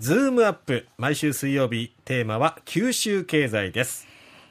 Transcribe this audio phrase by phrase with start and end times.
[0.00, 4.06] ズームアップ毎週水曜日テーマは九州経済です。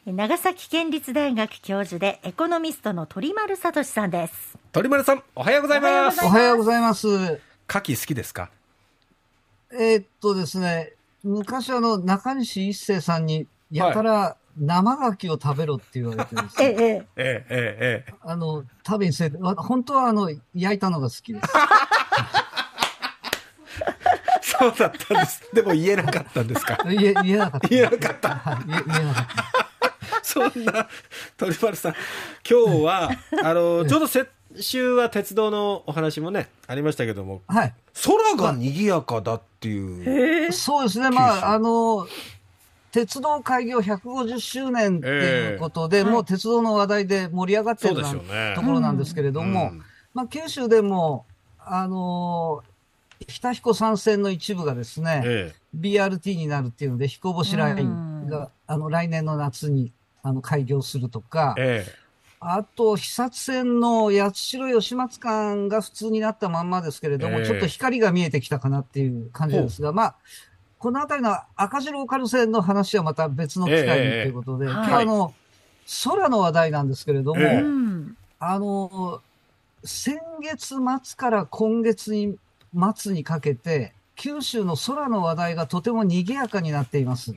[0.06, 4.58] 長崎県立大学教授でエコノミストの鳥丸聡さんです。
[4.72, 6.24] 鳥丸さんおはようございます。
[6.24, 7.08] おはようございます。
[7.08, 8.52] 牡蠣好きですか？
[9.72, 10.94] えーっとですね、
[11.24, 16.76] 昔あの、中西一清さんに、やたら生牡蠣を食べろって言われてですね、 ええ。
[16.76, 21.48] えええええあの、食べにせ本当はあの、焼いたのが好きです。
[24.60, 25.50] そうだったんです。
[25.54, 26.78] でも言えなかったんですか？
[26.86, 27.68] 言え、言えなかった。
[27.68, 28.36] 言えなかった。
[28.36, 30.24] はい、言え言えなかった。
[30.24, 30.88] そんな
[31.38, 31.94] 鳥丸さん。
[32.50, 33.10] 今日は
[33.44, 34.28] あのちょうど先
[34.60, 37.74] 週は鉄道のお話もねありましたけどもはい。
[38.04, 42.08] 空が賑やかだっていうそうですね、まあ、あの、
[42.92, 46.04] 鉄道開業150周年っていうことで、ええ。
[46.06, 48.54] もう鉄道の話題で盛り上がってそうるなですよね。
[48.56, 49.84] ところなんですけれども、うん。
[50.14, 51.26] まあ、九州でも、
[51.60, 52.64] あの
[53.28, 59.92] 日田彦山線の一部がですね、え BRT になるっていうので、彦星ラインが、あの、来年の夏に、
[60.24, 62.10] あの、開業するとか、ええ。
[62.42, 67.46] あと、肥薩線の八代吉松間が普通になったまんまですけれども、ええ。
[67.46, 70.16] ちょっと光が見えてきたかなっていう感じですが、まあ、
[70.78, 75.34] このあたりの赤字ローカル線の話はまた別の機会にということで、ええ今日はあの、
[76.06, 77.62] 空の話題なんですけれども、え
[78.40, 79.22] あの、
[79.84, 80.78] 先月末
[81.18, 82.38] から今月に
[82.74, 87.34] 末にかけて、九州の空の話題がとても賑やかになっています。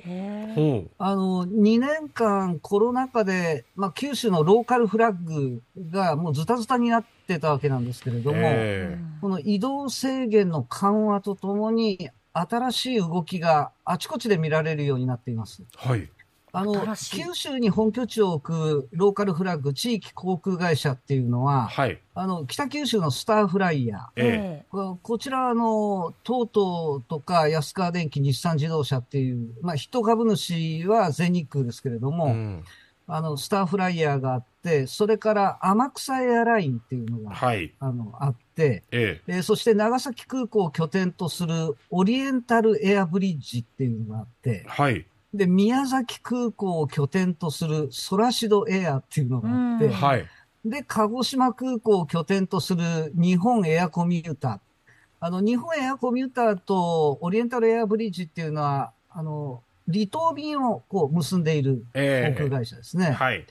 [0.98, 15.62] あの、2年間コロナ禍で、まあ、九州のローカルフラッグがもうズタズタになってたわけなんですけれども、えこの移動制限の緩和とともに、新しい動きがあちこちで見られるようになっています。
[15.84, 16.08] えはい
[16.55, 21.98] あの九州に本拠地を置くローカルフラッグ、地域航空会社っていうのは、はい。
[22.14, 24.67] あの、北九州のスターフライヤー、ええ。
[24.69, 32.64] ここちら、あの、トートとか安川電機、日産自動車っていう、まあ、筆頭株主は全日空ですけれどえも、うん。
[33.06, 37.73] あの、スターフライヤーがあって、それから天草エアラインっていうのが、はい。
[37.80, 39.33] あの、あって、ええ。
[39.39, 49.93] ーそして長崎空港を拠点とするオリエンタルエアブリッジっていうのがあってえ、はいで、宮崎空港を拠点とするソラシドエアっていうのがあって、うん。
[49.93, 50.27] はい。
[50.65, 54.59] で、鹿児島空港を拠点とする日本エアコミューター。
[55.20, 62.35] あの、日本エアコミューターとオリエンタルエアブリッジっていうのは、あの、離島便をこう結んでいるええ。
[62.35, 63.13] 航空会社ですね。
[63.13, 63.45] はい。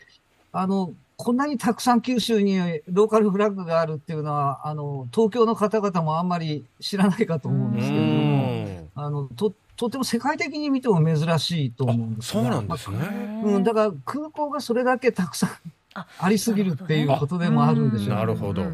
[0.52, 8.90] あの、こんなにたくさん九州にローカルフラッグがあるっていうのは、あの、東京の方々もあんまり知らないかと思うんうですけれども、ん。
[8.96, 12.42] あの、と、とても世界的に見ても珍しいと思うんですが。
[12.44, 13.42] そうなんですね。
[13.44, 15.50] うん、だから空港がそれだけたくさん
[15.94, 18.62] あありすぎるっていうことでもあるんでしょうねなるほど。
[18.62, 18.72] うんう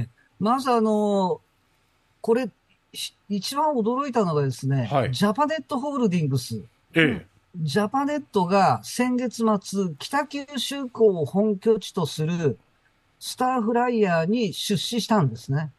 [0.00, 0.08] ん
[0.42, 1.40] まずあの、
[2.20, 2.50] これ、
[2.92, 5.12] し一番驚いたのがですね、はい。
[5.12, 6.60] ジャパネットホールディングス。
[6.94, 7.24] え。
[7.56, 12.58] ジャパネットが先月末、北九州港を本拠地とする
[13.20, 15.70] スターフライヤーに出資したんですね。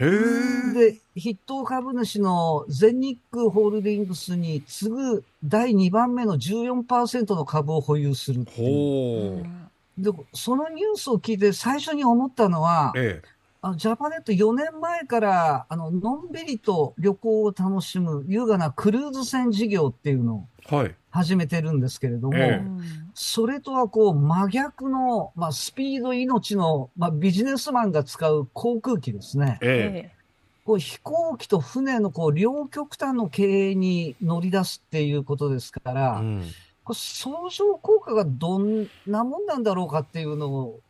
[0.00, 8.46] で、筆頭株主の全日空ホールディングスに次ぐ第2番目の14%の株を保有する。
[8.56, 10.02] ほう。
[10.02, 13.20] で、そのニュースを聞いて最初に思ったのは、え
[13.62, 20.94] あの、ジャパネット4年前から、あの、のんびりと旅行を楽しむ優雅なクルーズ船事業っていうのをえはい。
[21.10, 29.58] 始めてるんですけれども、ええそれとはこう真逆の、まあ、スピード命の、まあ、ビジネスマンが使う航空機ですね。
[29.62, 30.20] ええ
[30.64, 36.44] こう飛行機と船のこう両極端の経営に乗り出すっていうことですから、うん
[36.82, 40.80] これ相乗効果がどんなもんなんだろうかっていうのを、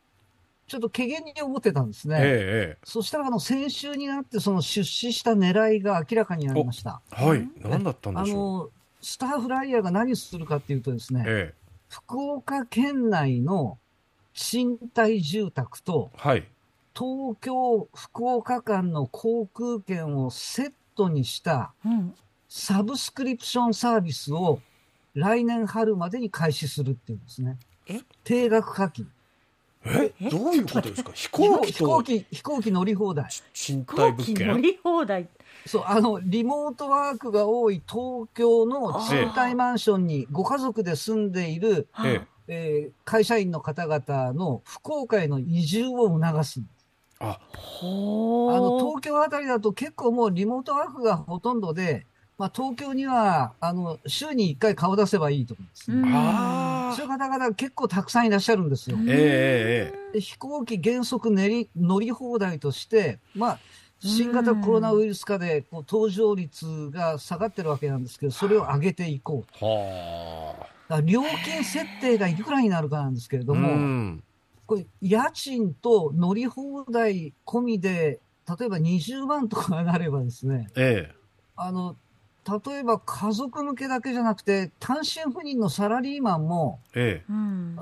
[0.68, 2.16] ちょっと軽減に思ってたんですね。
[2.20, 7.02] ええそしたら、あの、先週になって、その出資した狙いが明らかになりました。
[7.12, 8.70] ええはい何だったんあでしょうの、
[9.02, 11.59] スターフライヤーが何するかっていうとですね、ええ
[11.90, 13.76] 福岡県内の
[14.32, 16.48] 賃貸住宅とはい
[16.96, 22.14] 東京、福岡間の航空券をセットにしたうん
[22.48, 24.60] サブスクリプションサービスを
[25.14, 27.58] 来年春までに開始するっていうんですね。
[27.86, 28.00] え？
[28.24, 29.08] 定額課金。
[29.84, 30.12] え？
[30.20, 30.30] え？
[30.30, 31.12] どういうことですか？
[31.12, 33.28] 飛飛行行機と飛行機、飛行機乗り放題。
[33.52, 35.28] 賃飛貸物行機乗件り放題。
[35.66, 42.52] そう、あの、リモートワークが多い東京の賃貸マンションにご家族で住んでいる、ええ。
[42.52, 46.60] えー会社員の方々の福岡への移住を促す。
[47.20, 47.38] あ。
[47.52, 52.06] ほあの、東京あたりだと結構もうリモートワークがほとんどで、
[52.40, 56.02] まあ東京には、あの、週に1回顔出せばいいとかですね。
[56.06, 58.96] あそういう方々結構たくさんいらっしゃるんですよ。
[59.06, 63.58] えええで飛行機原則乗り乗り放題として、まあ、
[63.98, 69.64] 新型コロナウイルス化でこう搭乗率が下がってるわけなんですけど、それを上げていこう。
[69.64, 70.66] はあ。
[70.88, 74.24] だから料金設定がいくらになるかなんですけれどうも、ん。
[74.64, 81.12] これ家賃と乗り放題込みで、例えば20万とかになればですね、え
[81.54, 81.96] あの、
[82.48, 87.22] 例えば家族向けだけじゃなくて、単身赴任のサラリーマンも、え。
[87.22, 87.76] えうん。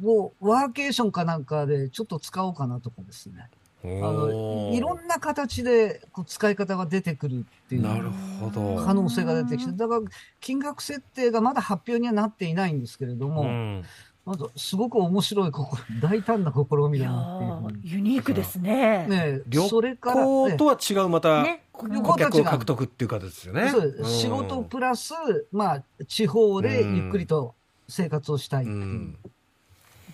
[0.00, 3.48] もうワーケーションかなんかでちょっと使おうかなとかですね。
[3.84, 4.00] え。
[4.02, 8.82] あの、いろんな形でこう使い方が出てくるっていうなるほど。
[8.84, 10.00] 可能性が出てきて、だから
[10.40, 13.84] 金額設定がまだ発表にはなっていないんですけれども、うん。
[14.24, 15.52] まずすごく面白い
[16.00, 17.82] 大胆な試みだなっていうふうに。
[17.82, 19.06] ーユニークですね。
[19.06, 21.63] ねえ旅それから、ね行とは違うまた、ね。
[22.02, 23.68] 顧客を獲得っていう形ですよね。
[23.70, 25.12] そうです仕事プラス、
[25.52, 27.54] まあ、地方でゆっくりと
[27.88, 28.78] 生活をしたいっていう。
[28.78, 29.18] うん。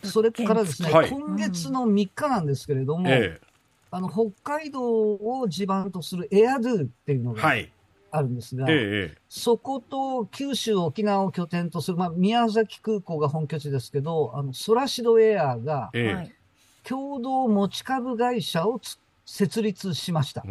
[0.02, 3.40] それからですね、はい今月の3日なんですけれども、え
[3.90, 7.34] あの、北海道を地盤とするエアドゥっていうのえ。
[7.34, 7.72] がはい。
[8.12, 9.18] あるんですが、ええ。
[9.28, 15.90] そこと九州、沖縄を拠点とする、まあ、宮崎空港が本拠地ですけど、あの、ソラシドエアが。
[16.82, 18.98] 共同持ち株会社をつ
[19.30, 20.42] 設立しました。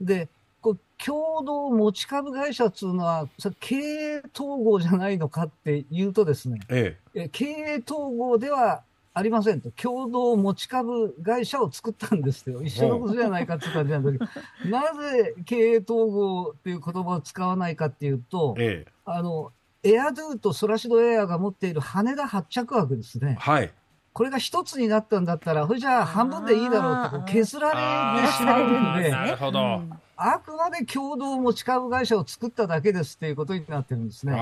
[0.00, 0.28] で、
[0.60, 3.28] こう共同持ち株会社っていうのは、
[3.60, 8.82] 経営統合じゃないのかっていうとですね、ええ経営統合では
[9.14, 12.60] ありませんと、共同持ち株会社を作ったんですよ。
[12.60, 14.26] 一緒のことじゃないかっていう感じなんだけど、
[14.68, 18.92] なぜ経営統合っていう言葉を使わないかっていうとえ。、ええ。
[19.04, 19.52] あの、
[19.84, 23.36] エアドゥとソラシドエアが持っている羽田発着枠ですね。
[23.38, 23.72] はい。
[24.16, 34.32] これが一つになったんだったら、これじゃあ半分でいいだろうってこう削られてしまうんで、なるほどうんあくまで共同持ち株会社を作っただけですっていうことになってるんですね。
[34.32, 34.38] で、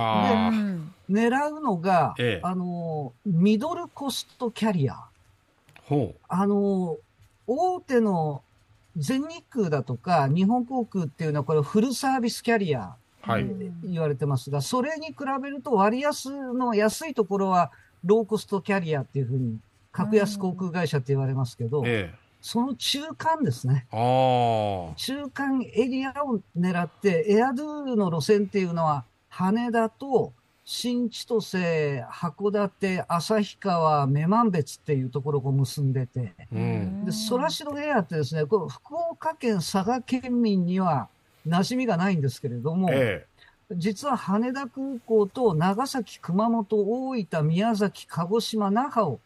[1.12, 4.94] 狙うのが、ええあの、ミドルコストキャリア。
[5.82, 6.96] ほあの、
[7.48, 8.44] 大手の
[8.96, 12.94] 全日空だとか日本航空っていうのはこれフルサービスキャリア
[13.26, 13.28] う。
[13.28, 13.42] はい。
[13.42, 17.72] うん言われてますが、それに比べると割安の安いところは
[18.04, 19.58] ローコストキャリアっていうふうに
[19.92, 22.24] 格安航空会社って言われますけど、ええ。
[22.40, 23.86] その中間ですね。
[23.90, 30.34] 中間エリアを狙って、エアドゥの路線っていうのは、羽田と
[30.66, 37.04] 新千歳、函館、旭川、女満別っていうところを結んでて、うん。
[37.06, 41.08] で、ソラシドエアってですね、これ福岡県、佐賀県民には
[41.46, 43.26] 馴染みがないんですけれども、え
[43.72, 49.20] 実は羽田空港と長崎、熊本、大分、宮崎、鹿児島、那覇を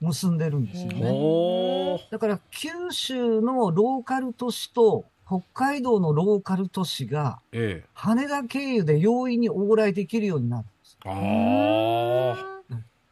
[0.00, 1.00] 結んでるんですよえ。
[1.00, 2.08] ね。
[2.10, 7.88] だから九州のローカル都市と北海道のローカル都市がええ。
[7.94, 10.98] 羽田経由で容易に往来できるようになるんです。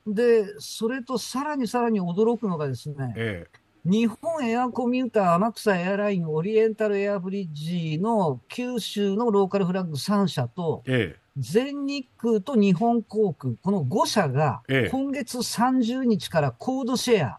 [0.06, 3.46] で、それとさらにさらに驚くのがですね、え
[3.90, 11.16] 日本エアコミューター天草エアラインオリエンタルエアブリッジの九州のローカルフラッグ3社とえ。
[11.16, 17.38] え全日空と日本航空、この5社がええ今月30日からコードシェア、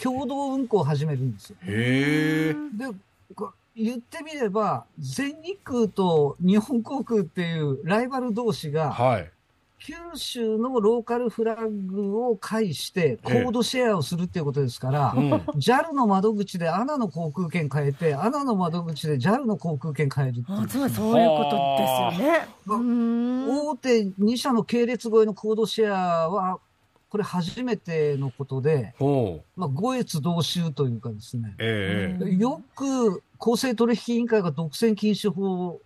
[0.00, 1.56] 共同運航を始めるんですよ。
[1.66, 1.66] え。
[1.66, 2.52] へえ。
[2.52, 2.96] で、
[3.34, 9.30] こ言ってみれば、全日空と日本航空っていうライバル同士が、はい。
[9.80, 15.32] 九州のローカルフラッグを介して、コードシェアをするっていうことですから、うん。
[15.56, 22.38] JAL の窓口で ANA の航空券変えて、ANA の窓口で JAL の航空券変えるっていうあつまりそういうことですよね。
[22.38, 26.58] はあうん大手2社の系列超えのコードシェアは、
[27.08, 28.94] これ初めてのことで。
[29.56, 32.22] まあ、五越同州というかですね、ええ。
[32.22, 35.80] うんよく公正取引委員会が独占禁止法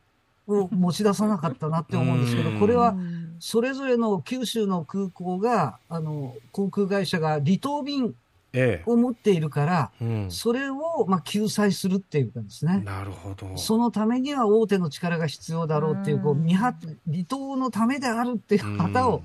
[0.48, 8.14] を持ち出さなかったなって思うんですけどうん、これはうんそれぞれの九州の空港が、あの、航空会社が離島便
[8.54, 8.90] ええ。
[8.90, 10.30] を持っているから、うん。
[10.30, 12.80] それを、まあ、救済するっていうかですね。
[12.86, 13.54] なるほど。
[13.58, 19.22] そのためには大手の力が必要だろうっていう、こう、うん見張って、離島のためであるっていう旗を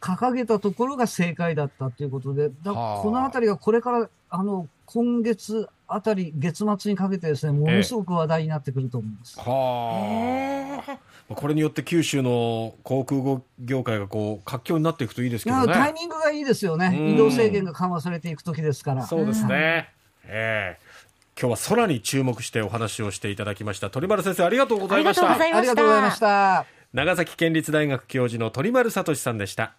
[0.00, 9.38] 掲げたところが正解だったということで、だはあこのあたりがこれから、あの、今月あたり、月末にかけてですね、ものすごく話題になってくると思います。
[9.38, 11.11] はへあ。
[11.28, 15.72] これによって九州の航空業界がこう活況になっていくといいですけどね。
[15.72, 16.86] タイミングがいいですよね。
[16.94, 19.06] うん移動制限が緩和されていく時ですから。
[19.06, 19.88] そうですね。
[20.24, 20.92] ええ
[21.40, 26.82] 今日は空に注目してお話をしていただきました鳥丸先生ありがとうございましたありがとうございましたありがとうございました。
[26.92, 29.70] 長崎県立大学教授の鳥丸聡さんでした